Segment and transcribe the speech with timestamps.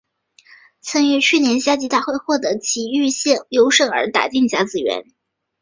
[0.79, 5.05] 曾于去年夏季大会获得崎玉县优胜而打进甲子园。